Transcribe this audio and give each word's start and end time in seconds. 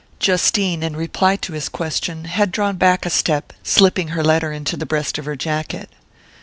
Justine, 0.17 0.81
in 0.81 0.95
reply 0.95 1.35
to 1.35 1.53
his 1.53 1.69
question, 1.69 2.25
had 2.25 2.49
drawn 2.51 2.75
back 2.75 3.05
a 3.05 3.09
step, 3.11 3.53
slipping 3.61 4.07
her 4.07 4.23
letter 4.23 4.51
into 4.51 4.75
the 4.75 4.87
breast 4.87 5.19
of 5.19 5.25
her 5.25 5.35
jacket. 5.35 5.91